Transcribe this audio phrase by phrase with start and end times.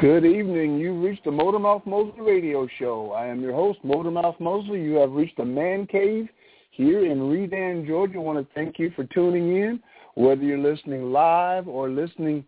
[0.00, 0.78] Good evening.
[0.78, 3.12] You've reached the Motormouth Mosley radio show.
[3.12, 4.80] I am your host, Motormouth Mosley.
[4.80, 6.26] You have reached the man cave
[6.70, 8.16] here in Redan, Georgia.
[8.16, 9.78] I want to thank you for tuning in,
[10.14, 12.46] whether you're listening live or listening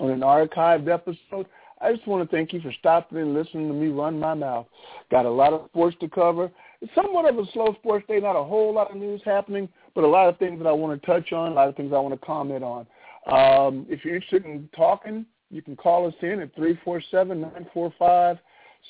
[0.00, 1.46] on an archived episode.
[1.80, 4.66] I just want to thank you for stopping and listening to me run my mouth.
[5.12, 6.50] Got a lot of sports to cover.
[6.80, 10.02] It's somewhat of a slow sports day, not a whole lot of news happening, but
[10.02, 12.00] a lot of things that I want to touch on, a lot of things I
[12.00, 12.84] want to comment on.
[13.30, 16.54] Um, if you're interested in talking, you can call us in at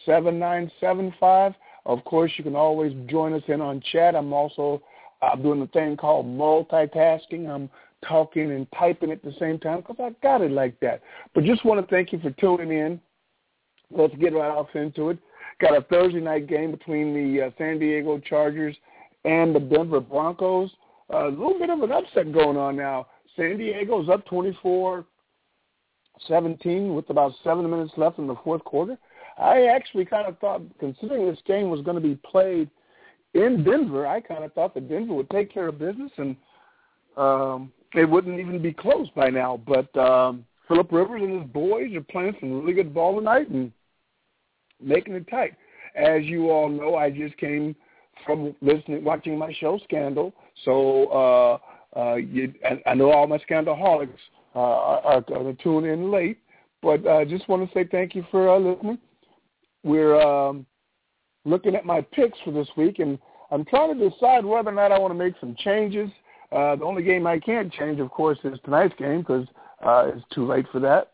[0.07, 1.55] 347-945-7975.
[1.87, 4.15] Of course, you can always join us in on chat.
[4.15, 4.83] I'm also
[5.23, 7.49] I'm doing a thing called multitasking.
[7.49, 7.71] I'm
[8.07, 11.03] talking and typing at the same time because I got it like that.
[11.35, 13.01] But just want to thank you for tuning in.
[13.91, 15.19] Let's get right off into it.
[15.61, 18.77] Got a Thursday night game between the uh, San Diego Chargers
[19.25, 20.71] and the Denver Broncos.
[21.13, 23.07] Uh, a little bit of an upset going on now.
[23.35, 25.05] San Diego's up 24
[26.27, 28.97] 17 with about seven minutes left in the fourth quarter.
[29.39, 32.69] I actually kind of thought, considering this game was going to be played
[33.35, 36.37] in Denver, I kind of thought that Denver would take care of business and
[37.17, 39.61] um, it wouldn't even be close by now.
[39.67, 43.73] But um, Philip Rivers and his boys are playing some really good ball tonight and
[44.81, 45.55] making it tight.
[45.95, 47.75] As you all know, I just came
[48.27, 50.33] from listening, watching my show Scandal.
[50.65, 51.07] So
[51.95, 54.11] uh, uh, you, I, I know all my Scandalholics
[54.55, 56.39] uh, are to tune in late.
[56.83, 58.99] But I uh, just want to say thank you for uh, listening.
[59.83, 60.67] We're um,
[61.45, 63.19] looking at my picks for this week, and
[63.51, 66.11] I'm trying to decide whether or not I want to make some changes.
[66.53, 69.47] Uh, the only game I can't change, of course, is tonight's game because
[69.85, 71.13] uh, it's too late for that.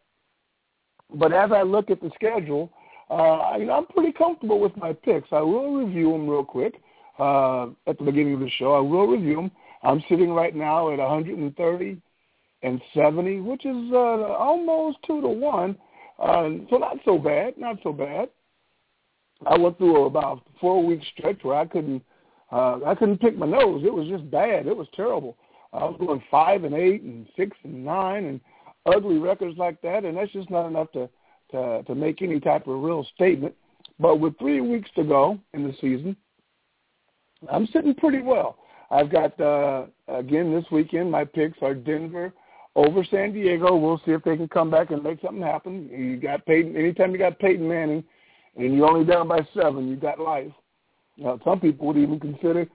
[1.14, 2.70] But as I look at the schedule,
[3.10, 5.28] uh, you know, I'm pretty comfortable with my picks.
[5.32, 6.74] I will review them real quick
[7.18, 8.74] uh, at the beginning of the show.
[8.74, 9.50] I will review them.
[9.82, 12.00] I'm sitting right now at 130
[12.64, 15.76] and 70, which is uh, almost two to one.
[16.18, 18.28] Uh, so not so bad, not so bad.
[19.46, 22.02] I went through about a four week stretch where I couldn't,
[22.50, 23.82] uh, I couldn't pick my nose.
[23.84, 24.66] It was just bad.
[24.66, 25.36] It was terrible.
[25.72, 28.40] I was going five and eight and six and nine and
[28.86, 31.08] ugly records like that, and that's just not enough to
[31.50, 33.54] to, to make any type of real statement.
[33.98, 36.16] But with three weeks to go in the season,
[37.52, 38.56] I'm sitting pretty well.
[38.90, 41.10] I've got uh, again this weekend.
[41.10, 42.32] My picks are Denver
[42.76, 43.76] over San Diego.
[43.76, 45.88] We'll see if they can come back and make something happen.
[45.88, 46.76] You got Peyton.
[46.76, 48.04] Anytime you got Peyton Manning,
[48.56, 50.52] and you're only down by seven, you got life.
[51.16, 52.66] Now, some people would even consider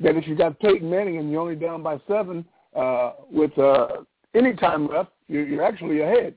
[0.00, 3.88] that if you got Peyton Manning and you're only down by seven uh, with uh,
[4.34, 6.34] any time left, you're, you're actually ahead.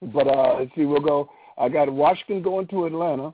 [0.00, 1.30] But uh, let's see, we'll go.
[1.58, 3.32] I got Washington going to Atlanta,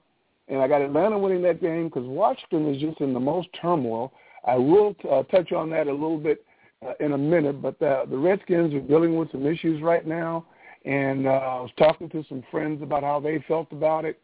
[0.48, 4.12] and I got Atlanta winning that game because Washington is just in the most turmoil.
[4.46, 6.44] I will uh, touch on that a little bit
[6.86, 10.46] uh, in a minute, but the, the Redskins are dealing with some issues right now,
[10.84, 14.18] and uh, I was talking to some friends about how they felt about it,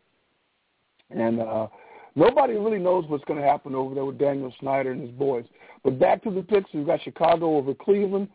[1.10, 1.66] and uh,
[2.14, 5.44] nobody really knows what's going to happen over there with Daniel Snyder and his boys.
[5.82, 8.28] But back to the picks, we've got Chicago over Cleveland.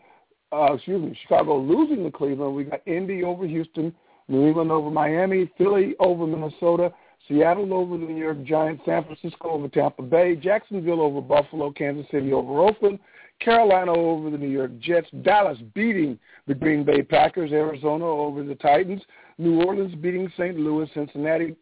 [0.52, 2.56] Uh, excuse me, Chicago losing to Cleveland.
[2.56, 3.94] We got Indy over Houston,
[4.28, 6.92] New England over Miami, Philly over Minnesota,
[7.28, 12.06] Seattle over the New York Giants, San Francisco over Tampa Bay, Jacksonville over Buffalo, Kansas
[12.12, 13.00] City over Oakland,
[13.40, 18.56] Carolina over the New York Jets, Dallas beating the Green Bay Packers, Arizona over the
[18.56, 19.02] Titans,
[19.38, 20.58] New Orleans beating St.
[20.58, 21.56] Louis, Cincinnati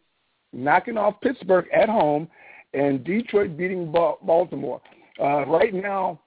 [0.53, 2.27] knocking off Pittsburgh at home,
[2.73, 4.81] and Detroit beating Baltimore.
[5.19, 6.19] Uh, right now,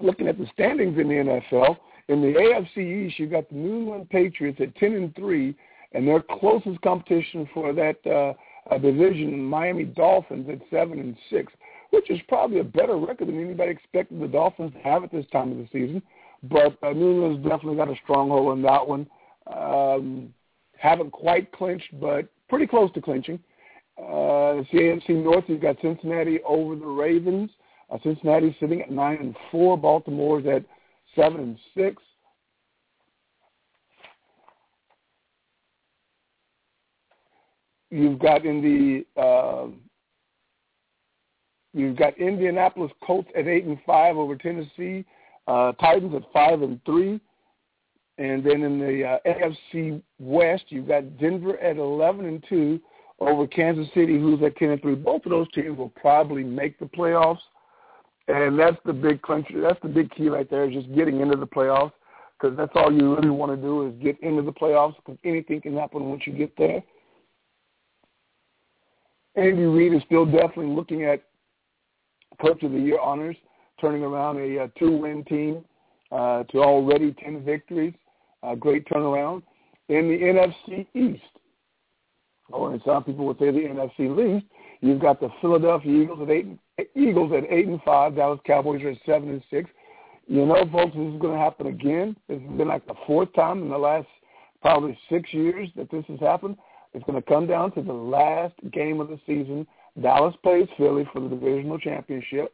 [0.00, 1.76] looking at the standings in the NFL,
[2.08, 5.54] in the AFC East, you've got the New England Patriots at 10 and 3,
[5.92, 11.52] and their closest competition for that uh, division, Miami Dolphins at 7 and 6
[11.90, 15.26] which is probably a better record than anybody expected the Dolphins to have at this
[15.32, 16.02] time of the season.
[16.44, 19.06] But uh, New England's definitely got a stronghold in that one.
[19.46, 20.32] Um,
[20.78, 23.38] haven't quite clinched, but pretty close to clinching.
[23.98, 27.50] Uh, AFC North, you've got Cincinnati over the Ravens.
[27.90, 29.76] Uh, Cincinnati sitting at nine and four.
[29.76, 30.64] Baltimore's at
[31.14, 32.02] seven and six.
[37.90, 39.66] You've got in the uh,
[41.72, 45.04] You've got Indianapolis Colts at eight and five over Tennessee,
[45.46, 47.20] uh, Titans at five and three,
[48.18, 52.80] And then in the uh, AFC West, you've got Denver at 11 and 2
[53.20, 54.94] over Kansas City, who's at 10 and 3.
[54.96, 57.38] Both of those teams will probably make the playoffs.
[58.28, 59.60] And that's the big country.
[59.60, 61.92] That's the big key right there, is just getting into the playoffs
[62.40, 65.60] because that's all you really want to do is get into the playoffs because anything
[65.60, 66.82] can happen once you get there.
[69.36, 71.22] Andy Reid is still definitely looking at
[72.40, 73.36] Coach of the Year honors,
[73.80, 75.64] turning around a, a two-win team
[76.12, 77.94] uh, to already 10 victories.
[78.42, 79.42] A great turnaround.
[79.88, 81.22] In the NFC East,
[82.48, 84.46] or and some people would say the NFC least,
[84.80, 86.46] you've got the Philadelphia Eagles at eight
[86.94, 88.16] Eagles at eight and five.
[88.16, 89.68] Dallas Cowboys are at seven and six.
[90.26, 92.16] You know, folks, this is going to happen again.
[92.28, 94.06] This has been like the fourth time in the last
[94.62, 96.56] probably six years that this has happened.
[96.94, 99.66] It's going to come down to the last game of the season.
[100.00, 102.52] Dallas plays Philly for the divisional championship,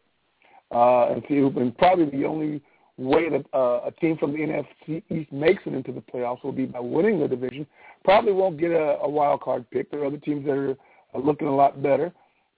[0.75, 2.63] uh, and, see, and probably the only
[2.99, 6.53] way that uh, a team from the NFC East makes it into the playoffs will
[6.53, 7.67] be by winning the division.
[8.05, 9.91] Probably won't get a, a wild card pick.
[9.91, 10.77] There are other teams that are,
[11.15, 12.13] are looking a lot better.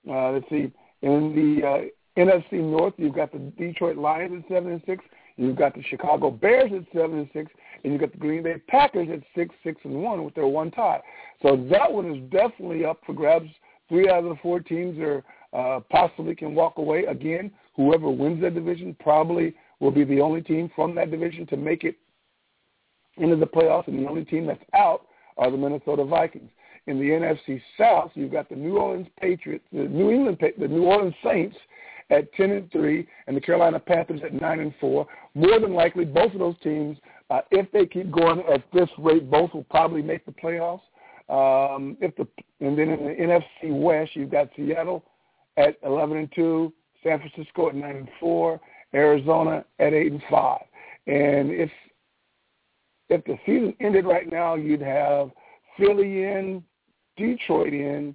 [0.08, 0.72] Uh, let's see.
[1.02, 5.04] In the uh, NFC North, you've got the Detroit Lions at seven and six.
[5.36, 7.50] You've got the Chicago Bears at seven and six,
[7.82, 10.72] and you've got the Green Bay Packers at six, six and one with their one
[10.72, 11.00] tie.
[11.42, 13.48] So that one is definitely up for grabs.
[13.88, 17.04] Three out of the four teams are uh, possibly can walk away.
[17.04, 21.56] Again, whoever wins that division probably will be the only team from that division to
[21.56, 21.96] make it
[23.16, 25.06] into the playoffs, and the only team that's out
[25.36, 26.50] are the Minnesota Vikings.
[26.86, 30.84] In the NFC South, you've got the New Orleans Patriots, the New England, the New
[30.84, 31.56] Orleans Saints
[32.10, 35.06] at ten and three, and the Carolina Panthers at nine and four.
[35.34, 36.96] More than likely, both of those teams,
[37.30, 40.80] uh, if they keep going at this rate, both will probably make the playoffs.
[41.28, 42.26] Um, if the
[42.60, 43.14] and then in the
[43.64, 45.04] NFC West, you've got Seattle
[45.56, 46.72] at eleven and two,
[47.02, 48.60] San Francisco at nine and four,
[48.94, 50.62] Arizona at eight and five.
[51.06, 51.70] And if
[53.10, 55.30] if the season ended right now, you'd have
[55.78, 56.62] Philly in,
[57.16, 58.14] Detroit in,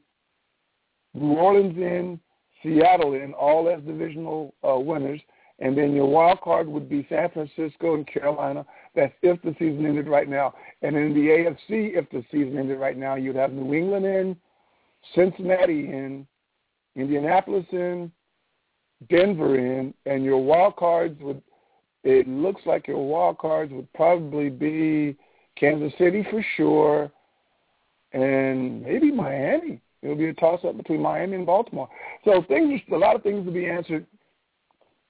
[1.13, 2.19] New Orleans in,
[2.61, 5.21] Seattle in, all as divisional uh, winners.
[5.59, 8.65] And then your wild card would be San Francisco and Carolina.
[8.95, 10.53] That's if the season ended right now.
[10.81, 14.35] And in the AFC, if the season ended right now, you'd have New England in,
[15.15, 16.27] Cincinnati in,
[16.95, 18.11] Indianapolis in,
[19.09, 21.41] Denver in, and your wild cards would.
[22.03, 25.17] It looks like your wild cards would probably be
[25.57, 27.11] Kansas City for sure,
[28.11, 29.79] and maybe Miami.
[30.01, 31.87] It'll be a toss-up between Miami and Baltimore.
[32.25, 34.05] So things, a lot of things to be answered.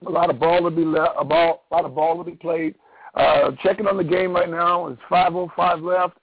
[0.05, 1.15] A lot of ball to be left.
[1.17, 2.75] A ball, a lot of ball to be played.
[3.15, 4.87] Uh, checking on the game right now.
[4.87, 6.17] It's 5:05 left.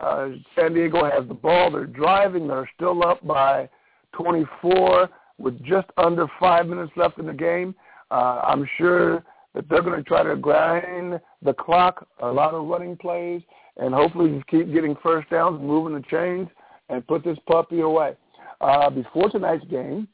[0.00, 1.70] Uh, San Diego has the ball.
[1.70, 2.48] They're driving.
[2.48, 3.68] They're still up by
[4.12, 5.08] 24
[5.38, 7.74] with just under five minutes left in the game.
[8.10, 9.24] Uh, I'm sure
[9.54, 13.42] that they're going to try to grind the clock, a lot of running plays,
[13.76, 16.48] and hopefully just keep getting first downs, moving the chains,
[16.88, 18.14] and put this puppy away.
[18.60, 20.08] Uh, before tonight's game,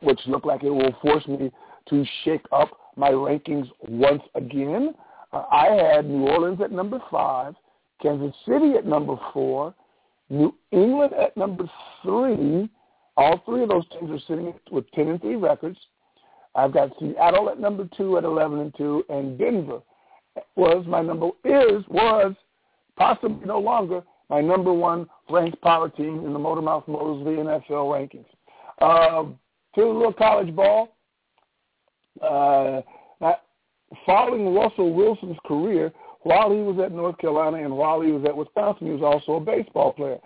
[0.00, 1.50] which looked like it will force me
[1.88, 4.94] to shake up my rankings once again,
[5.32, 7.54] uh, I had New Orleans at number five,
[8.00, 9.74] Kansas City at number four,
[10.30, 11.68] New England at number
[12.02, 12.68] three,
[13.16, 15.78] all three of those teams are sitting with 10 and 3 records.
[16.54, 19.80] I've got Seattle at number two at 11 and 2, and Denver
[20.56, 22.34] was my number is was
[22.96, 27.68] possibly no longer my number one ranked power team in the Motor Mouth Motors NFL
[27.70, 28.24] rankings.
[28.80, 29.24] Uh,
[29.74, 30.96] to a little college ball.
[32.22, 32.82] Uh,
[34.06, 35.92] following Russell Wilson's career,
[36.22, 39.34] while he was at North Carolina and while he was at Wisconsin, he was also
[39.36, 40.18] a baseball player.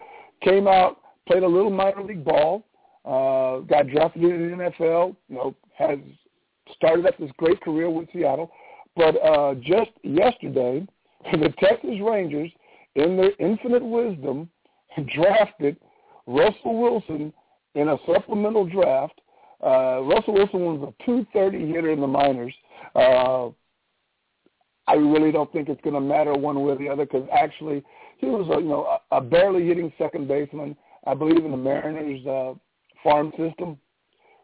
[0.42, 2.64] Came out, played a little minor league ball,
[3.04, 5.98] uh, got drafted in the NFL, you know, has
[6.74, 8.50] started up this great career with Seattle.
[8.96, 10.86] But uh, just yesterday,
[11.32, 12.50] the Texas Rangers,
[12.94, 14.48] in their infinite wisdom,
[15.14, 15.76] drafted
[16.26, 17.32] Russell Wilson
[17.74, 19.20] in a supplemental draft.
[19.64, 22.54] Uh, Russell Wilson was a 230 hitter in the minors.
[22.94, 23.48] Uh,
[24.86, 27.84] I really don't think it's going to matter one way or the other because actually
[28.18, 30.76] he was a you know a, a barely hitting second baseman.
[31.06, 32.54] I believe in the Mariners uh,
[33.02, 33.78] farm system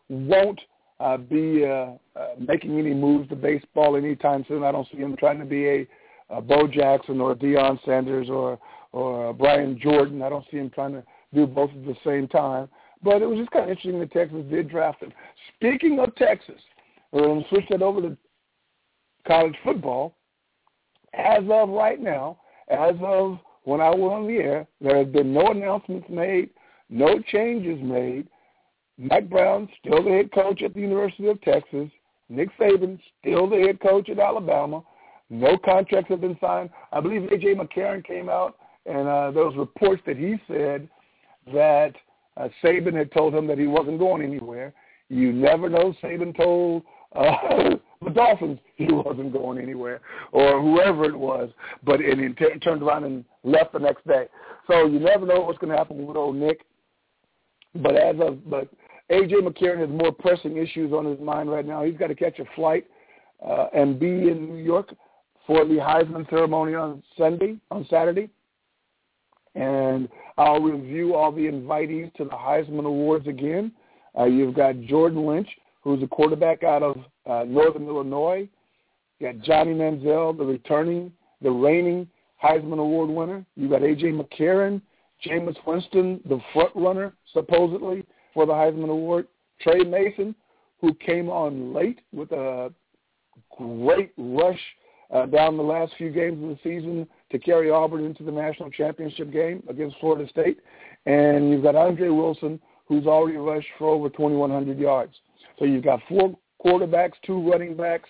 [0.09, 0.61] won't
[1.00, 4.62] uh, be uh, uh, making any moves to baseball anytime soon.
[4.62, 5.87] I don't see him trying to be a,
[6.30, 8.59] a Bo Jackson or Deion Sanders or
[8.92, 10.23] or Brian Jordan.
[10.23, 11.02] I don't see him trying to
[11.33, 12.68] do both at the same time.
[13.04, 15.12] But it was just kind of interesting that Texas did draft him.
[15.54, 16.61] Speaking of Texas,
[17.12, 18.16] we're going to switch that over to
[19.26, 20.16] college football.
[21.12, 25.32] As of right now, as of when I went on the air, there have been
[25.32, 26.50] no announcements made,
[26.88, 28.26] no changes made
[28.99, 31.90] Mack Brown, still the head coach at the University of Texas.
[32.28, 34.82] Nick Saban, still the head coach at Alabama.
[35.30, 36.70] No contracts have been signed.
[36.92, 37.54] I believe A.J.
[37.54, 38.56] McCarron came out,
[38.87, 40.88] and uh, there was reports that he said
[41.52, 41.94] that
[42.36, 44.72] uh, Saban had told him that he wasn't going anywhere.
[45.08, 45.94] You never know.
[46.02, 46.82] Saban told
[47.14, 50.00] uh, the Dolphins he wasn't going anywhere,
[50.32, 51.50] or whoever it was,
[51.84, 54.26] but and he t- turned around and left the next day.
[54.66, 56.64] So you never know what's going to happen with old Nick.
[57.74, 58.68] But as of but
[59.10, 61.84] AJ McCarron has more pressing issues on his mind right now.
[61.84, 62.86] He's got to catch a flight
[63.46, 64.94] uh, and be in New York
[65.46, 68.30] for the Heisman ceremony on Sunday, on Saturday.
[69.54, 73.73] And I'll review all the invitees to the Heisman Awards again.
[74.18, 75.49] Uh, you've got Jordan Lynch,
[75.82, 76.96] who's a quarterback out of
[77.26, 78.49] uh, Northern Illinois.
[79.18, 82.08] You got Johnny Manziel, the returning, the reigning
[82.42, 83.44] Heisman Award winner.
[83.56, 84.12] You've got A.J.
[84.12, 84.80] McCarron,
[85.25, 89.28] Jameis Winston, the front runner, supposedly, for the Heisman Award.
[89.61, 90.34] Tre Mason,
[90.80, 92.73] who came on late with a
[93.56, 94.61] great rush
[95.12, 98.71] uh, down the last few games of the season to carry Auburn into the national
[98.71, 100.59] championship game against Florida State.
[101.07, 105.14] And you've got Andre Wilson, who's already rushed for over 2,100 yards.
[105.59, 108.09] So you've got four quarterbacks, two running backs,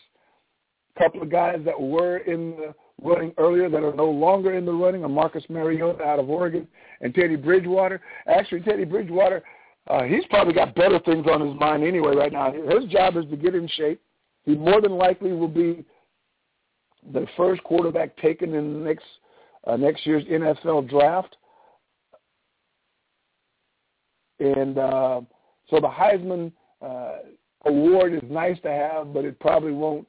[0.96, 4.64] a couple of guys that were in the running earlier that are no longer in
[4.64, 6.66] the running, a Marcus Mariota out of Oregon,
[7.00, 8.00] and Teddy Bridgewater.
[8.28, 9.42] Actually, Teddy Bridgewater,
[9.88, 12.52] uh, he's probably got better things on his mind anyway right now.
[12.52, 14.00] His job is to get in shape.
[14.44, 15.84] He more than likely will be
[17.12, 19.04] the first quarterback taken in the next
[19.66, 21.36] uh, next year's NFL draft.
[24.40, 25.20] And uh,
[25.70, 27.18] so the Heisman uh,
[27.64, 30.06] award is nice to have, but it probably won't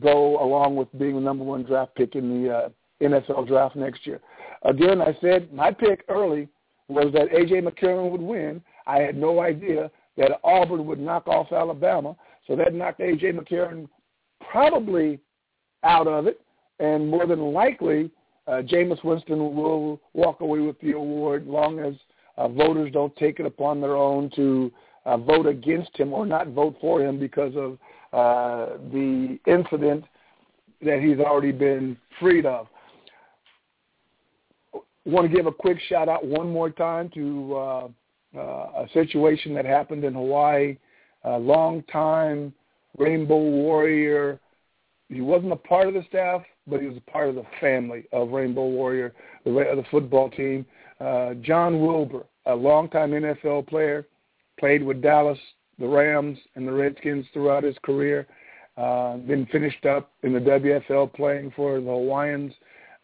[0.00, 2.68] go along with being the number one draft pick in the uh,
[3.02, 4.20] NFL draft next year.
[4.62, 6.48] Again, I said my pick early
[6.88, 7.60] was that A.J.
[7.62, 8.62] McCarron would win.
[8.86, 12.16] I had no idea that Auburn would knock off Alabama,
[12.46, 13.32] so that knocked A.J.
[13.32, 13.88] McCarron
[14.50, 15.18] probably
[15.86, 16.40] out of it,
[16.80, 18.10] and more than likely,
[18.46, 21.94] uh, Jameis Winston will walk away with the award long as
[22.36, 24.70] uh, voters don't take it upon their own to
[25.04, 27.78] uh, vote against him or not vote for him because of
[28.12, 30.04] uh, the incident
[30.82, 32.66] that he's already been freed of.
[35.04, 37.88] Want to give a quick shout out one more time to uh,
[38.36, 40.76] uh, a situation that happened in Hawaii.
[41.24, 42.52] A long time
[42.98, 44.40] Rainbow Warrior.
[45.08, 48.04] He wasn't a part of the staff, but he was a part of the family
[48.12, 50.66] of Rainbow Warrior, the, the football team.
[51.00, 54.06] Uh, John Wilbur, a longtime NFL player,
[54.58, 55.38] played with Dallas,
[55.78, 58.26] the Rams, and the Redskins throughout his career.
[58.76, 62.52] Uh, then finished up in the WFL playing for the Hawaiians.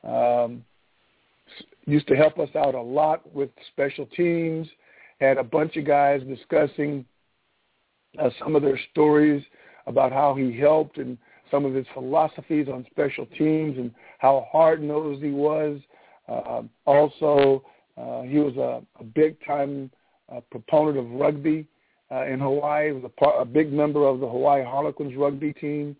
[0.05, 0.65] Um,
[1.87, 4.69] used to help us out a lot with special teams.
[5.21, 7.05] Had a bunch of guys discussing
[8.19, 9.43] uh, some of their stories
[9.87, 11.17] about how he helped and
[11.53, 15.79] some of his philosophies on special teams and how hard-nosed he was.
[16.29, 17.63] Uh, also,
[17.97, 19.91] uh, he was a, a big-time
[20.35, 21.67] uh, proponent of rugby
[22.11, 22.87] uh, in Hawaii.
[22.89, 25.95] He was a, part, a big member of the Hawaii Harlequins rugby team.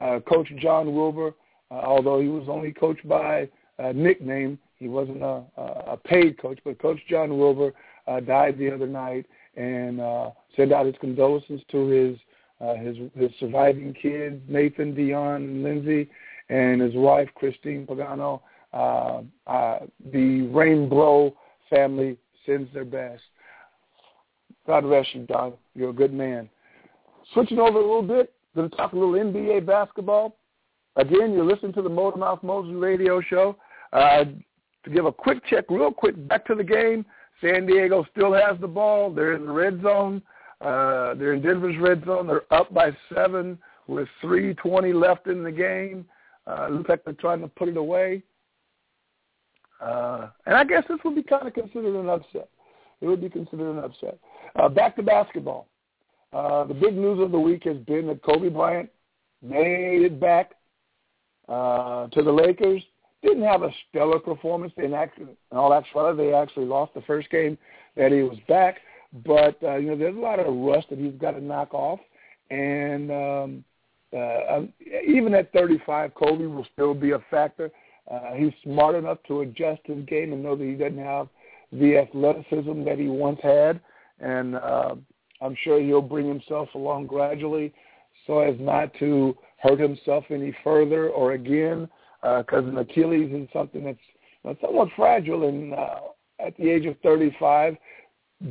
[0.00, 1.32] Uh, Coach John Wilbur,
[1.70, 3.48] uh, although he was only coached by
[3.78, 7.72] a nickname, he wasn't a, a paid coach, but Coach John Wilbur
[8.06, 9.24] uh, died the other night
[9.56, 12.18] and uh, sent out his condolences to his
[12.60, 16.08] uh, his his surviving kids, Nathan, Dion, and Lindsay,
[16.48, 18.40] and his wife, Christine Pagano.
[18.72, 19.78] Uh, uh,
[20.12, 21.34] the Rainbow
[21.70, 23.22] family sends their best.
[24.66, 25.54] God rest you, Don.
[25.74, 26.48] You're a good man.
[27.32, 30.36] Switching over a little bit, going to talk a little NBA basketball.
[30.96, 33.56] Again, you're listening to the Motor Mouth Mosley radio show.
[33.92, 34.24] Uh,
[34.84, 37.04] to give a quick check, real quick, back to the game.
[37.40, 39.12] San Diego still has the ball.
[39.12, 40.22] They're in the red zone.
[40.60, 42.26] Uh, they're in Denver's red zone.
[42.26, 46.06] They're up by seven with 3.20 left in the game.
[46.46, 48.22] Uh, looks like they're trying to put it away.
[49.80, 52.48] Uh, and I guess this would be kind of considered an upset.
[53.00, 54.18] It would be considered an upset.
[54.54, 55.68] Uh, back to basketball.
[56.32, 58.90] Uh, the big news of the week has been that Kobe Bryant
[59.42, 60.52] made it back
[61.48, 62.82] uh, to the Lakers.
[63.22, 64.72] Didn't have a stellar performance.
[64.76, 67.58] In, actually, in all actuality, they actually lost the first game
[67.96, 68.78] that he was back.
[69.24, 72.00] But uh, you know, there's a lot of rust that he's got to knock off,
[72.50, 73.64] and um,
[74.12, 74.72] uh, um,
[75.06, 77.70] even at 35, Kobe will still be a factor.
[78.10, 81.28] Uh, he's smart enough to adjust his game and know that he doesn't have
[81.72, 83.80] the athleticism that he once had,
[84.20, 84.94] and uh,
[85.40, 87.72] I'm sure he'll bring himself along gradually
[88.26, 91.88] so as not to hurt himself any further or again,
[92.22, 96.00] because uh, an Achilles is something that's somewhat fragile, and uh,
[96.44, 97.76] at the age of 35,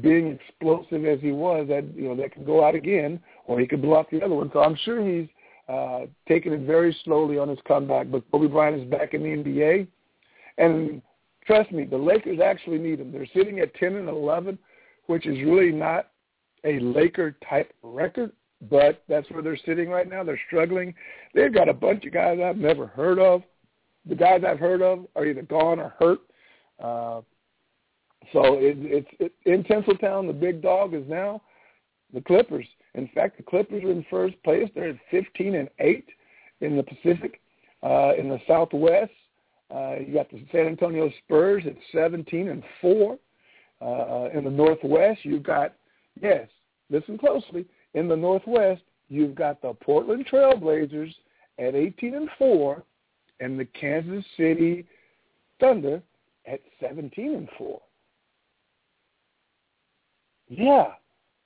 [0.01, 3.68] being explosive as he was, that you know that could go out again, or he
[3.68, 4.50] could blow out the other one.
[4.51, 5.27] So I'm sure he's
[5.70, 8.10] uh, taking it very slowly on his comeback.
[8.10, 9.88] But Kobe Bryant is back in the NBA,
[10.58, 11.01] and
[11.46, 13.12] trust me, the Lakers actually need him.
[13.12, 14.58] They're sitting at 10 and 11,
[15.08, 16.12] which is really not
[16.63, 18.32] a Laker type record,
[18.70, 20.24] but that's where they're sitting right now.
[20.24, 20.94] They're struggling.
[21.34, 23.44] They've got a bunch of guys I've never heard of.
[24.08, 26.20] The guys I've heard of are either gone or hurt.
[26.80, 27.22] Uh,
[28.34, 31.41] so it, it's it, in Tinseltown, the big dog is now
[32.13, 32.67] the Clippers.
[32.93, 34.69] In fact, the Clippers are in first place.
[34.74, 36.07] They're at 15 and eight
[36.62, 37.41] in the Pacific.
[37.84, 39.12] Uh, in the Southwest,
[39.74, 43.19] uh, you got the San Antonio Spurs at 17 and four.
[43.81, 45.74] Uh, in the Northwest, you've got
[46.22, 46.48] yes,
[46.89, 47.65] listen closely.
[47.93, 51.13] In the Northwest, you've got the Portland Trailblazers
[51.60, 52.84] at 18 and four,
[53.39, 54.86] and the Kansas City
[55.60, 56.01] Thunder
[56.48, 57.81] at 17 and four.
[60.48, 60.94] Yeah,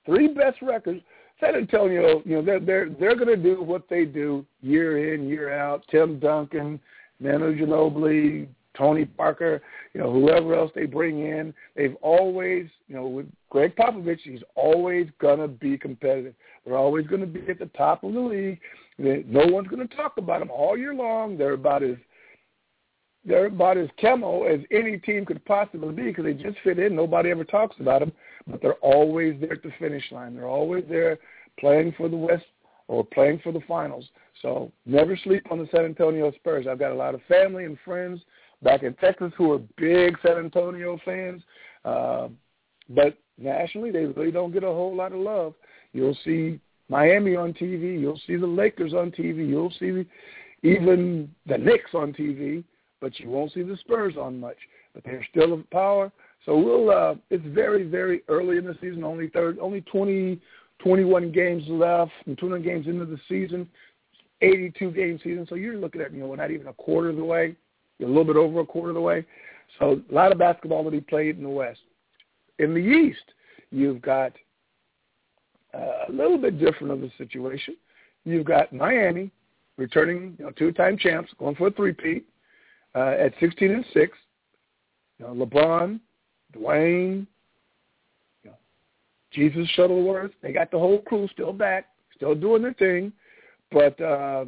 [0.06, 1.02] three best records.
[1.40, 5.28] San Antonio, you know, they're they're they're going to do what they do year in
[5.28, 5.84] year out.
[5.90, 6.80] Tim Duncan,
[7.20, 9.62] Manu Ginobili, Tony Parker,
[9.94, 14.42] you know, whoever else they bring in, they've always, you know, with Gregg Popovich, he's
[14.56, 16.34] always going to be competitive.
[16.66, 18.60] They're always going to be at the top of the league.
[18.98, 21.38] No one's going to talk about them all year long.
[21.38, 21.96] They're about as
[23.26, 26.96] they're about as camo as any team could possibly be because they just fit in.
[26.96, 28.14] Nobody ever talks about them,
[28.50, 30.36] but they're always there at the finish line.
[30.36, 31.18] They're always there
[31.60, 32.46] playing for the West
[32.88, 34.06] or playing for the finals.
[34.42, 36.66] So never sleep on the San Antonio Spurs.
[36.68, 38.22] I've got a lot of family and friends
[38.64, 41.44] back in Texas who are big San Antonio fans,
[41.86, 42.30] uh,
[42.90, 45.54] but nationally they really don't get a whole lot of love.
[45.94, 48.00] You'll see Miami on TV.
[48.00, 49.48] You'll see the Lakers on TV.
[49.48, 50.06] You'll see
[50.64, 52.64] even the Knicks on TV
[53.02, 54.58] but you won't see the Spurs on much.
[54.94, 56.12] But they're still in power.
[56.46, 56.90] So we'll.
[56.90, 59.04] Uh, it's very, very early in the season.
[59.04, 60.40] Only third, only 20,
[60.80, 63.68] 21 games left, and 21 games into the season.
[64.42, 65.46] 82 game season.
[65.50, 67.56] So you're looking at, you know, we're not even a quarter of the way.
[67.98, 69.26] You're a little bit over a quarter of the way.
[69.78, 71.82] So a lot of basketball to be played in the West.
[72.58, 73.34] In the East,
[73.72, 74.34] you've got
[75.74, 77.76] uh, a little bit different of a situation.
[78.26, 79.32] You've got Miami
[79.78, 82.26] returning, you know, two-time champs, going for a three-peat
[82.96, 84.18] uh, at 16 and 6.
[85.20, 86.00] You know, LeBron,
[86.56, 87.28] Dwyane,
[88.44, 88.58] you know,
[89.32, 93.12] Jesus Shuttleworth, they got the whole crew still back, still doing their thing.
[93.72, 94.46] But uh,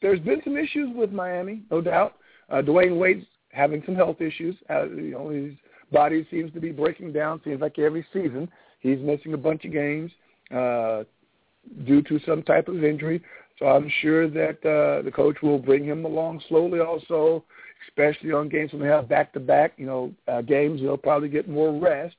[0.00, 2.16] there's been some issues with Miami, no doubt.
[2.48, 4.54] Uh, Dwyane Wade's having some health issues.
[4.70, 5.52] Uh, you know, his
[5.92, 7.40] body seems to be breaking down.
[7.44, 8.48] Seems like every season
[8.80, 10.10] he's missing a bunch of games
[10.54, 11.04] uh,
[11.86, 13.22] due to some type of injury.
[13.58, 16.80] So I'm sure that uh, the coach will bring him along slowly.
[16.80, 17.44] Also,
[17.88, 20.80] especially on games when they have back-to-back, you know, uh, games.
[20.80, 22.16] He'll probably get more rest,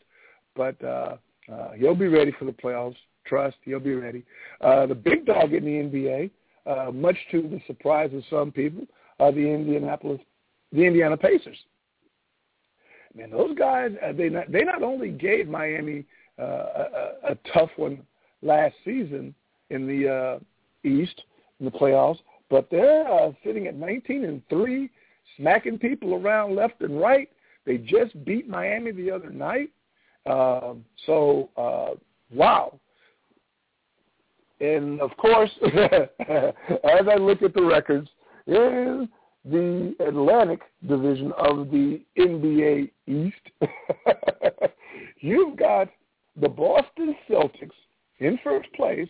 [0.56, 1.17] but uh,
[1.51, 2.95] uh, he'll be ready for the playoffs.
[3.25, 4.23] Trust, he'll be ready.
[4.62, 6.30] Uh, the big dog in the NBA,
[6.65, 8.86] uh, much to the surprise of some people,
[9.19, 10.19] are the Indianapolis,
[10.71, 11.58] the Indiana Pacers.
[13.15, 16.06] Man, those guys, uh, they not, they not only gave Miami
[16.38, 18.01] uh, a, a tough one
[18.41, 19.34] last season
[19.69, 21.23] in the uh, East
[21.60, 24.89] in the playoffs, but they're uh, sitting at 19 and three
[25.38, 27.30] smacking people around left and right.
[27.65, 29.69] They just beat Miami the other night.
[30.26, 31.95] Um, so, uh,
[32.34, 32.80] wow.
[34.60, 38.10] And of course, as I look at the records,
[38.48, 39.10] in
[39.43, 43.36] the Atlantic division of the NBA East,
[45.19, 45.89] you've got
[46.39, 47.71] the Boston Celtics
[48.19, 49.10] in first place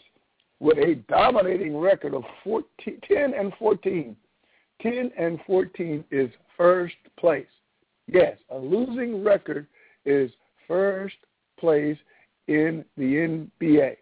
[0.60, 4.16] with a dominating record of 14, 10 and 14.
[4.82, 7.46] 10 and 14 is first place.
[8.08, 9.68] Yes, a losing record
[10.06, 10.32] is
[10.68, 11.16] first
[11.60, 11.98] place
[12.48, 13.04] in the
[13.62, 13.96] NBA.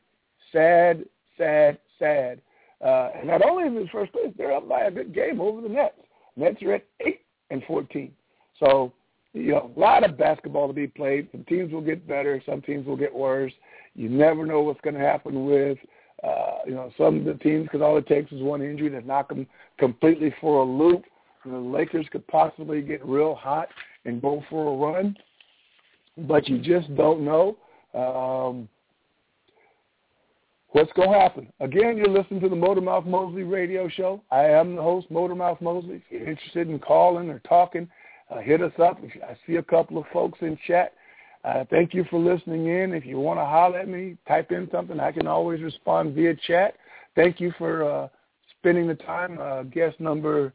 [0.51, 1.05] Sad,
[1.37, 2.41] sad, sad.
[2.83, 5.61] Uh, and not only is it first place, they're up by a good game over
[5.61, 5.95] the Nets.
[6.35, 8.11] Nets are at 8 and 14.
[8.59, 8.91] So,
[9.33, 11.29] you know, a lot of basketball to be played.
[11.31, 12.41] Some teams will get better.
[12.45, 13.53] Some teams will get worse.
[13.95, 15.77] You never know what's going to happen with
[16.23, 19.01] uh, you know, some of the teams, because all it takes is one injury to
[19.01, 19.45] knock them
[19.77, 21.03] completely for a loop.
[21.43, 23.67] You know, the Lakers could possibly get real hot
[24.05, 25.15] and go for a run,
[26.17, 27.57] but you just don't know
[27.93, 28.69] um,
[30.69, 31.51] what's going to happen.
[31.59, 34.21] Again, you're listening to the Motormouth Mosley radio show.
[34.31, 35.95] I am the host, Motormouth Mosley.
[35.95, 37.89] If you're interested in calling or talking,
[38.29, 38.99] uh, hit us up.
[39.27, 40.93] I see a couple of folks in chat.
[41.43, 42.93] Uh, thank you for listening in.
[42.93, 44.99] If you want to holler at me, type in something.
[44.99, 46.75] I can always respond via chat.
[47.15, 48.07] Thank you for uh,
[48.57, 49.37] spending the time.
[49.39, 50.53] Uh, guest number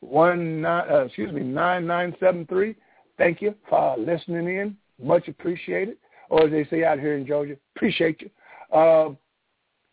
[0.00, 2.76] one nine, uh, excuse me, nine nine seven three.
[3.16, 4.76] Thank you for listening in.
[5.02, 5.96] Much appreciated.
[6.28, 8.30] Or as they say out here in Georgia, appreciate you.
[8.76, 9.14] Uh,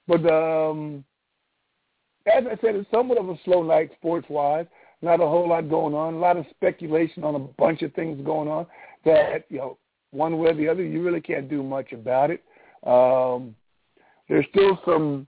[0.07, 1.03] but um,
[2.25, 4.65] as I said, it's somewhat of a slow night sports-wise.
[5.01, 6.15] Not a whole lot going on.
[6.15, 8.65] A lot of speculation on a bunch of things going on
[9.05, 9.77] that you know
[10.11, 12.43] one way or the other you really can't do much about it.
[12.85, 13.55] Um,
[14.27, 15.27] there's still some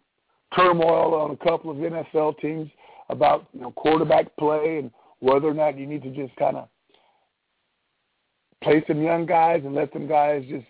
[0.55, 2.69] turmoil on a couple of NFL teams
[3.09, 6.67] about you know quarterback play and whether or not you need to just kind of
[8.63, 10.65] play some young guys and let some guys just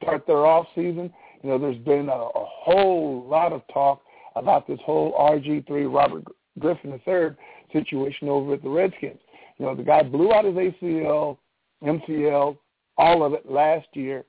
[0.00, 1.12] start their off season.
[1.42, 4.02] You know, there's been a, a whole lot of talk
[4.36, 6.24] about this whole RG3 Robert
[6.58, 7.36] Griffin III
[7.72, 9.18] situation over at the Redskins.
[9.58, 11.38] You know, the guy blew out his ACL,
[11.82, 12.56] MCL,
[12.96, 14.24] all of it last year.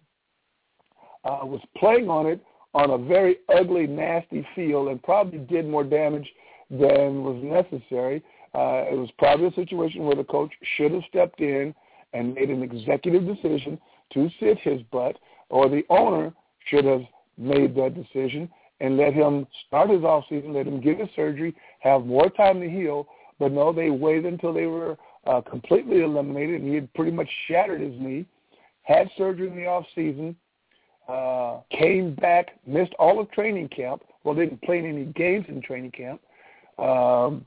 [1.24, 2.40] Uh, was playing on it
[2.76, 6.30] on a very ugly, nasty field and probably did more damage
[6.70, 8.24] than was necessary.
[8.54, 11.74] Uh, it was probably a situation where the coach should have stepped in
[12.14, 13.80] and made an executive decision
[14.14, 15.18] to sit his butt,
[15.50, 16.34] or the owner
[16.68, 17.02] should have
[17.38, 18.50] made that decision
[18.80, 22.60] and let him start his off season, let him get his surgery, have more time
[22.62, 23.08] to heal.
[23.40, 27.30] But no, they waited until they were uh, completely eliminated, and he had pretty much
[27.48, 28.26] shattered his knee.
[28.86, 30.36] Had surgery in the off season,
[31.08, 34.04] uh, came back, missed all of training camp.
[34.24, 36.22] Well, didn't play any games in training camp.
[36.80, 37.46] Um,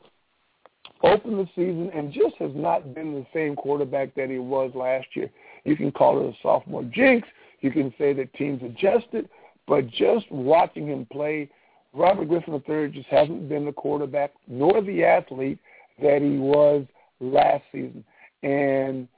[1.02, 5.06] opened the season and just has not been the same quarterback that he was last
[5.14, 5.30] year.
[5.64, 7.26] You can call it a sophomore jinx.
[7.60, 9.28] You can say that teams adjusted,
[9.66, 11.50] but just watching him play,
[11.92, 15.58] Robert Griffin III just hasn't been the quarterback nor the athlete
[16.00, 16.86] that he was
[17.20, 18.04] last season.
[18.42, 19.08] And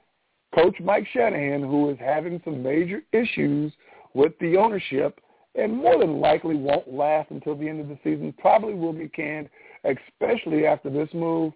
[0.53, 3.71] Coach Mike Shanahan, who is having some major issues
[4.13, 5.21] with the ownership
[5.55, 9.09] and more than likely won't last until the end of the season, probably will be
[9.09, 9.49] canned,
[9.83, 11.53] especially after this move.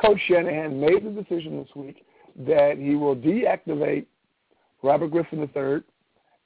[0.00, 2.04] Coach Shanahan made the decision this week
[2.46, 4.06] that he will deactivate
[4.82, 5.82] Robert Griffin III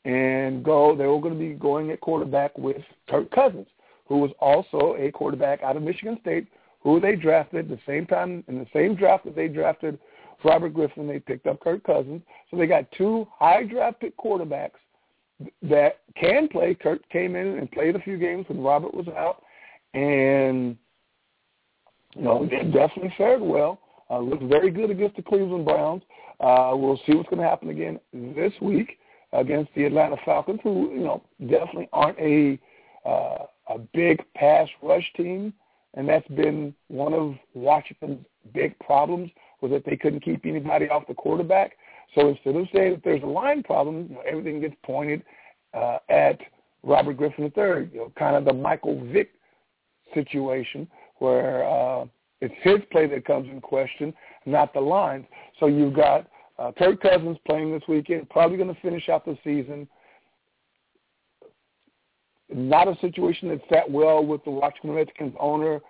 [0.04, 0.94] and go.
[0.94, 3.66] They were going to be going at quarterback with Kirk Cousins,
[4.06, 6.46] who was also a quarterback out of Michigan State,
[6.80, 9.98] who they drafted the same time in the same draft that they drafted
[10.44, 11.06] Robert Griffin.
[11.06, 14.78] They picked up Kirk Cousins, so they got two high draft pick quarterbacks
[15.62, 16.74] that can play.
[16.74, 19.42] Kirk came in and played a few games when Robert was out,
[19.94, 20.76] and
[22.14, 23.80] you know definitely fared well.
[24.08, 26.02] Uh, looked very good against the Cleveland Browns.
[26.40, 28.98] Uh, we'll see what's going to happen again this week
[29.32, 32.58] against the Atlanta Falcons, who you know definitely aren't a
[33.08, 35.52] uh, a big pass rush team,
[35.94, 41.06] and that's been one of Washington's big problems was that they couldn't keep anybody off
[41.06, 41.72] the quarterback.
[42.14, 45.22] So instead of saying that there's a line problem, you know, everything gets pointed
[45.74, 46.40] uh, at
[46.82, 49.30] Robert Griffin III, you know, kind of the Michael Vick
[50.14, 50.88] situation
[51.18, 52.06] where uh,
[52.40, 54.12] it's his play that comes in question,
[54.44, 55.26] not the lines.
[55.58, 59.36] So you've got uh, Kirk Cousins playing this weekend, probably going to finish out the
[59.42, 59.88] season.
[62.48, 65.80] Not a situation that sat well with the Washington Redskins owner,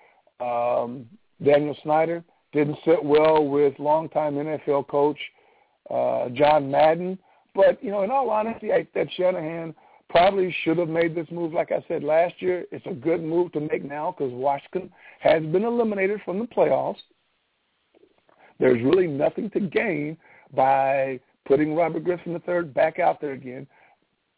[0.41, 1.07] um,
[1.45, 2.25] Daniel Snyder.
[2.57, 5.19] Didn't sit well with longtime NFL coach
[5.91, 7.19] uh, John Madden.
[7.55, 9.75] But, you know, in all honesty, I, that Shanahan
[10.09, 12.65] probably should have made this move, like I said last year.
[12.73, 14.91] It's a good move to make now because Washington
[15.21, 16.97] has been eliminated from the playoffs.
[18.59, 20.17] There's really nothing to gain
[20.55, 23.67] by putting Robert Griffin III back out there again.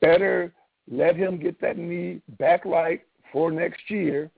[0.00, 0.52] Better
[0.90, 3.00] let him get that knee back right
[3.32, 4.28] for next year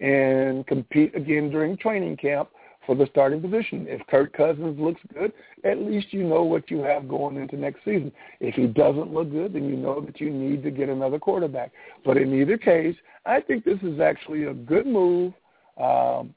[0.00, 2.50] and compete again during training camp
[2.86, 3.86] for the starting position.
[3.88, 5.32] If Kirk Cousins looks good,
[5.64, 8.10] at least you know what you have going into next season.
[8.40, 11.72] If he doesn't look good, then you know that you need to get another quarterback.
[12.04, 15.32] But in either case, I think this is actually a good move
[15.78, 16.34] um,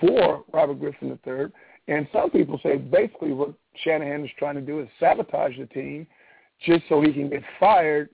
[0.00, 1.46] for Robert Griffin III.
[1.86, 6.06] And some people say basically what Shanahan is trying to do is sabotage the team
[6.64, 8.08] just so he can get fired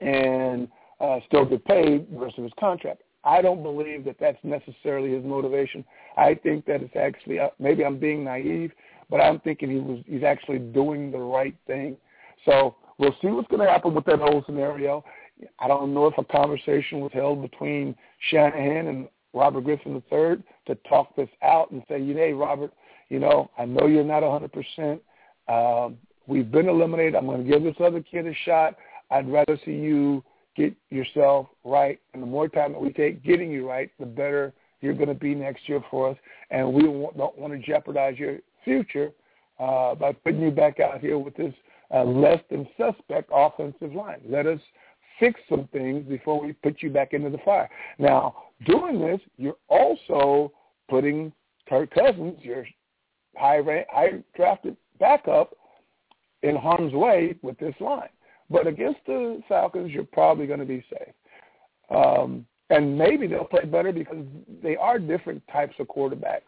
[0.00, 0.68] and
[1.00, 3.02] uh, still get paid the rest of his contract.
[3.24, 5.84] I don't believe that that's necessarily his motivation.
[6.16, 8.72] I think that it's actually uh, maybe I'm being naive,
[9.10, 11.96] but I'm thinking he was he's actually doing the right thing.
[12.44, 15.04] So we'll see what's going to happen with that whole scenario.
[15.58, 17.94] I don't know if a conversation was held between
[18.30, 22.72] Shanahan and Robert Griffin III to talk this out and say, You hey, Robert,
[23.08, 25.00] you know, I know you're not 100%.
[25.48, 27.14] Um, we've been eliminated.
[27.14, 28.76] I'm going to give this other kid a shot.
[29.10, 30.24] I'd rather see you
[30.56, 32.00] get yourself right.
[32.14, 35.14] And the more time that we take getting you right, the better you're going to
[35.14, 36.16] be next year for us.
[36.50, 39.12] And we don't want to jeopardize your future
[39.58, 41.54] uh, by putting you back out here with this
[41.94, 44.20] uh, less than suspect offensive line.
[44.28, 44.60] Let us
[45.20, 47.70] fix some things before we put you back into the fire.
[47.98, 48.34] Now,
[48.66, 50.52] doing this, you're also
[50.88, 51.32] putting
[51.68, 52.66] Kirk Cousins, your
[53.36, 55.54] high, rank, high drafted backup,
[56.42, 58.08] in harm's way with this line.
[58.52, 61.14] But against the Falcons, you're probably going to be safe.
[61.90, 64.24] Um, and maybe they'll play better because
[64.62, 66.42] they are different types of quarterbacks.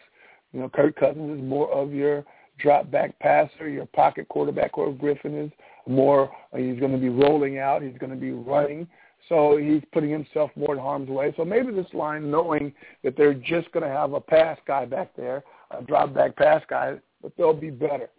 [0.53, 2.25] You know, Kirk Cousins is more of your
[2.59, 5.51] drop back passer, your pocket quarterback, or Griffin is
[5.87, 6.31] more.
[6.53, 7.83] Uh, he's going to be rolling out.
[7.83, 8.87] He's going to be running.
[9.29, 11.33] So he's putting himself more in harm's way.
[11.37, 15.17] So maybe this line, knowing that they're just going to have a pass guy back
[15.17, 18.11] there, a drop back pass guy, but they'll be better.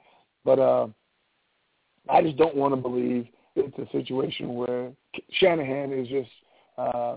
[0.43, 0.87] But uh,
[2.09, 4.91] I just don't want to believe it's a situation where
[5.31, 6.29] Shanahan is just
[6.77, 7.15] uh,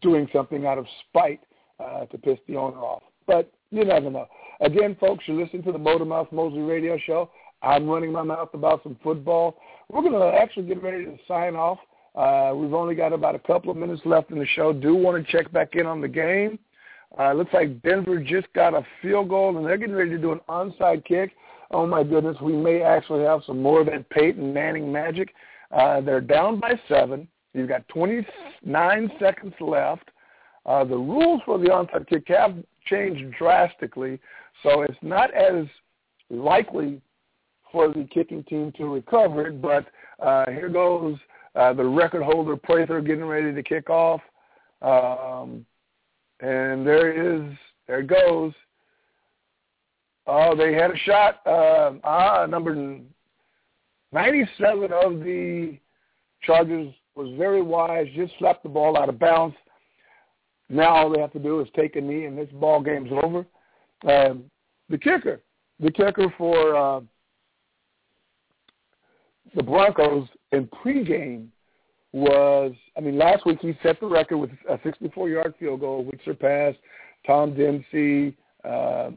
[0.00, 1.40] doing something out of spite
[1.78, 3.02] uh, to piss the owner off.
[3.26, 4.26] But you never know.
[4.60, 7.30] Again, folks, you're listening to the Motor Mouth Mosley radio show.
[7.62, 9.56] I'm running my mouth about some football.
[9.88, 11.78] We're going to actually get ready to sign off.
[12.14, 14.72] Uh, we've only got about a couple of minutes left in the show.
[14.72, 16.58] Do want to check back in on the game.
[17.18, 20.32] Uh, looks like Denver just got a field goal, and they're getting ready to do
[20.32, 21.32] an onside kick.
[21.70, 22.36] Oh, my goodness.
[22.42, 25.34] We may actually have some more of that Peyton Manning magic.
[25.70, 27.28] Uh, they're down by seven.
[27.54, 30.10] You've got 29 seconds left.
[30.66, 32.56] Uh, the rules for the onside kick have
[32.86, 34.20] changed drastically,
[34.62, 35.64] so it's not as
[36.28, 37.00] likely
[37.72, 39.62] for the kicking team to recover it.
[39.62, 39.86] But
[40.20, 41.16] uh, here goes
[41.54, 44.20] uh, the record holder Prater getting ready to kick off.
[44.82, 45.64] Um,
[46.40, 47.52] and there is,
[47.86, 48.52] there it goes.
[50.32, 51.40] Oh, they had a shot.
[51.44, 53.00] Uh, ah, number
[54.12, 55.76] 97 of the
[56.42, 59.56] Chargers was very wise, just slapped the ball out of bounds.
[60.68, 63.44] Now all they have to do is take a knee, and this ball game's over.
[64.06, 64.44] Um,
[64.88, 65.40] the kicker,
[65.80, 67.00] the kicker for uh,
[69.56, 71.48] the Broncos in pregame
[72.12, 76.20] was, I mean, last week he set the record with a 64-yard field goal, which
[76.24, 76.78] surpassed
[77.26, 79.10] Tom Dempsey, uh,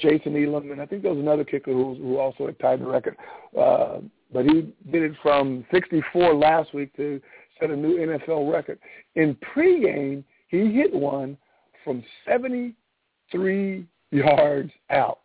[0.00, 2.86] Jason Elam, and I think there was another kicker who, who also had tied the
[2.86, 3.16] record.
[3.58, 3.98] Uh,
[4.32, 7.20] but he did it from 64 last week to
[7.58, 8.78] set a new NFL record.
[9.14, 11.36] In pregame, he hit one
[11.84, 15.20] from 73 yards out.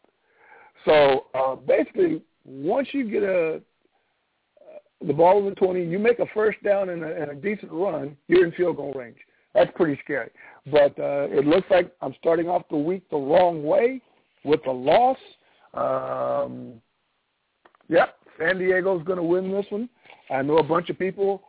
[0.86, 3.62] So uh, basically, once you get a
[5.06, 8.16] the ball over 20, you make a first down and a, and a decent run,
[8.28, 9.18] you're in field goal range.
[9.54, 10.32] That's pretty scary.
[10.72, 14.02] But uh, it looks like I'm starting off the week the wrong way
[14.46, 15.18] with a loss.
[15.74, 16.74] Um,
[17.90, 19.90] yep, San Diego's going to win this one.
[20.30, 21.44] I know a bunch of people.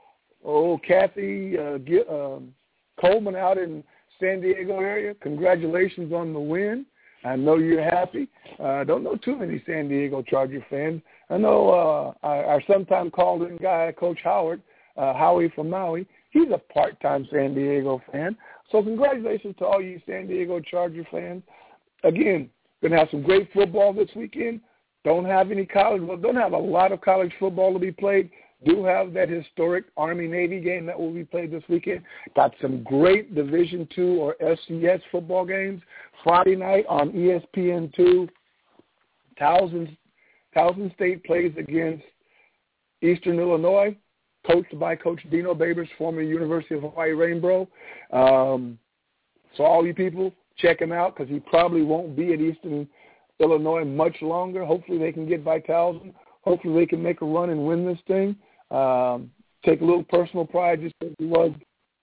[0.44, 2.52] Oh, Kathy uh, get, um,
[3.00, 3.84] Coleman out in
[4.20, 5.14] San Diego area.
[5.20, 6.86] Congratulations on the win.
[7.24, 8.28] I know you're happy.
[8.60, 11.02] I uh, don't know too many San Diego Charger fans.
[11.28, 14.62] I know uh, our, our sometime called-in guy, Coach Howard,
[14.96, 16.06] uh, Howie from Maui.
[16.30, 18.36] He's a part-time San Diego fan.
[18.70, 21.42] So congratulations to all you San Diego Charger fans.
[22.04, 24.60] Again, going to have some great football this weekend.
[25.04, 28.30] Don't have any college, well, don't have a lot of college football to be played.
[28.64, 32.02] Do have that historic Army-Navy game that will be played this weekend.
[32.34, 35.82] Got some great Division two or FCS football games.
[36.24, 38.28] Friday night on ESPN2,
[39.40, 39.96] Towson,
[40.56, 42.04] Towson State plays against
[43.02, 43.94] Eastern Illinois,
[44.46, 47.68] coached by Coach Dino Babers, former University of Hawaii Rainbow.
[48.12, 48.78] Um,
[49.56, 52.88] so all you people, check him out because he probably won't be at Eastern
[53.40, 54.64] Illinois much longer.
[54.64, 55.62] Hopefully they can get by.
[56.42, 58.36] Hopefully they can make a run and win this thing.
[58.70, 59.30] Um,
[59.64, 61.52] take a little personal pride just because he was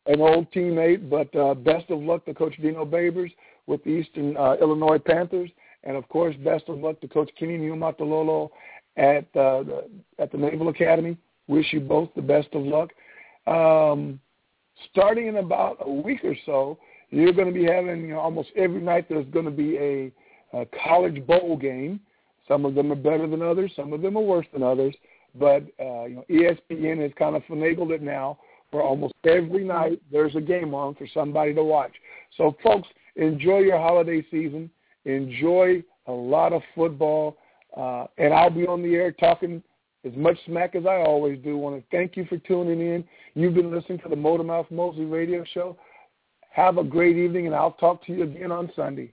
[0.06, 3.32] an old teammate, but uh, best of luck to Coach Dino Babers
[3.68, 5.50] with the Eastern uh, Illinois Panthers,
[5.86, 8.50] and of course, best of luck to Coach Kenny Niumatalolo
[8.98, 9.90] at uh, the,
[10.20, 11.18] at the Naval Academy.
[11.48, 12.92] Wish you both the best of luck.
[13.48, 14.20] Um,
[14.92, 16.78] starting in about a week or so,
[17.14, 19.08] you're going to be having you know, almost every night.
[19.08, 20.12] There's going to be a,
[20.58, 22.00] a college bowl game.
[22.48, 23.72] Some of them are better than others.
[23.76, 24.96] Some of them are worse than others.
[25.36, 28.40] But uh, you know, ESPN has kind of finagled it now
[28.72, 31.92] for almost every night there's a game on for somebody to watch.
[32.38, 34.70] So, folks, enjoy your holiday season.
[35.06, 37.38] Enjoy a lot of football.
[37.78, 39.62] Uh, and I'll be on the air talking
[40.06, 41.52] as much smack as I always do.
[41.52, 43.04] I want to thank you for tuning in.
[43.36, 45.78] You've been listening to the Motor Mouth Mosley radio show.
[46.54, 49.12] Have a great evening, and I'll talk to you again on Sunday.